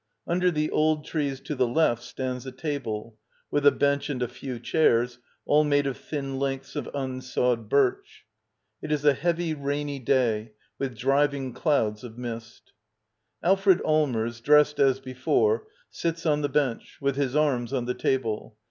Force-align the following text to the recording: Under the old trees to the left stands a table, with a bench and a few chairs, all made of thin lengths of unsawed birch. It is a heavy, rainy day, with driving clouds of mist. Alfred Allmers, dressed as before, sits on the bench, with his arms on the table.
Under 0.25 0.49
the 0.49 0.71
old 0.71 1.05
trees 1.05 1.39
to 1.41 1.53
the 1.53 1.67
left 1.67 2.01
stands 2.01 2.43
a 2.47 2.51
table, 2.51 3.19
with 3.51 3.67
a 3.67 3.71
bench 3.71 4.09
and 4.09 4.23
a 4.23 4.27
few 4.27 4.59
chairs, 4.59 5.19
all 5.45 5.63
made 5.63 5.85
of 5.85 5.95
thin 5.95 6.39
lengths 6.39 6.75
of 6.75 6.89
unsawed 6.95 7.69
birch. 7.69 8.25
It 8.81 8.91
is 8.91 9.05
a 9.05 9.13
heavy, 9.13 9.53
rainy 9.53 9.99
day, 9.99 10.53
with 10.79 10.97
driving 10.97 11.53
clouds 11.53 12.03
of 12.03 12.17
mist. 12.17 12.71
Alfred 13.43 13.79
Allmers, 13.83 14.41
dressed 14.41 14.79
as 14.79 14.99
before, 14.99 15.67
sits 15.91 16.25
on 16.25 16.41
the 16.41 16.49
bench, 16.49 16.97
with 16.99 17.15
his 17.15 17.35
arms 17.35 17.71
on 17.71 17.85
the 17.85 17.93
table. 17.93 18.57